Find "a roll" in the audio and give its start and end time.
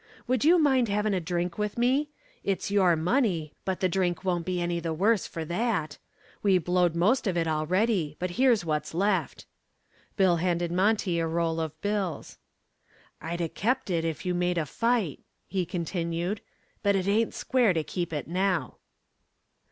11.19-11.59